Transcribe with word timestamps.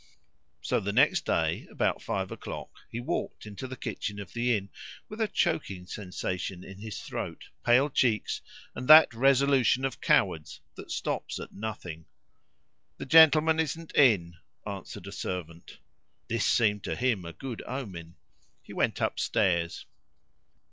So 0.63 0.79
the 0.79 0.91
next 0.91 1.25
day 1.27 1.67
about 1.69 2.01
five 2.01 2.31
o'clock 2.31 2.69
he 2.89 2.99
walked 2.99 3.45
into 3.45 3.67
the 3.67 3.77
kitchen 3.77 4.19
of 4.19 4.33
the 4.33 4.57
inn, 4.57 4.69
with 5.07 5.21
a 5.21 5.27
choking 5.27 5.85
sensation 5.85 6.63
in 6.63 6.79
his 6.79 6.99
throat, 6.99 7.49
pale 7.63 7.87
cheeks, 7.87 8.41
and 8.73 8.87
that 8.87 9.13
resolution 9.13 9.85
of 9.85 10.01
cowards 10.01 10.59
that 10.73 10.89
stops 10.89 11.39
at 11.39 11.53
nothing. 11.53 12.05
"The 12.97 13.05
gentleman 13.05 13.59
isn't 13.59 13.91
in," 13.93 14.37
answered 14.65 15.05
a 15.05 15.11
servant. 15.11 15.77
This 16.27 16.47
seemed 16.47 16.83
to 16.85 16.95
him 16.95 17.23
a 17.23 17.31
good 17.33 17.61
omen. 17.67 18.15
He 18.63 18.73
went 18.73 19.01
upstairs. 19.01 19.85